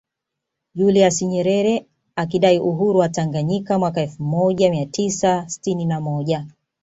[0.77, 6.45] Julius Nyerere akidai uhuru wa Tanganyika mwaka elfu moja mia tisa sitini na moja